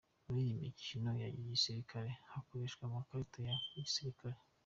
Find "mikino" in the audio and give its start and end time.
0.63-1.09